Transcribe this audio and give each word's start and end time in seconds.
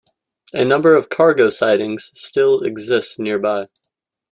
A 0.53 0.65
number 0.65 0.95
of 0.95 1.09
cargo 1.09 1.51
sidings 1.51 2.09
still 2.15 2.61
exist 2.63 3.19
nearby. 3.19 3.67